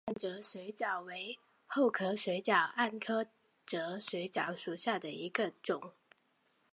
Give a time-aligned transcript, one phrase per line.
[0.01, 3.29] 希罕暗哲水蚤为厚壳水蚤科暗
[3.67, 5.93] 哲水蚤属下的一个种。